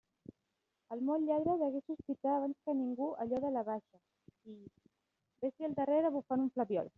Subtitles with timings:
[0.95, 4.01] El molt lladre degué sospitar abans que ningú allò de la baixa,
[4.53, 4.57] i...
[5.45, 6.89] vés-li al darrere bufant un flabiol!